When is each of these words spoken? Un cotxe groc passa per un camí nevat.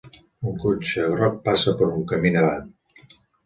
Un 0.51 0.55
cotxe 0.63 1.03
groc 1.11 1.37
passa 1.49 1.77
per 1.85 1.93
un 2.01 2.09
camí 2.15 2.35
nevat. 2.41 3.15